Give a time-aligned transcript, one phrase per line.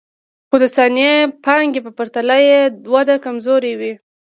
[0.49, 1.09] خو د ثابتې
[1.45, 2.59] پانګې په پرتله یې
[2.93, 3.93] وده کمزورې وي